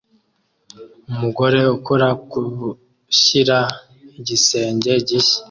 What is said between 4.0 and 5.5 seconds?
igisenge gishya